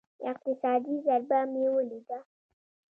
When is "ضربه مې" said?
1.05-1.65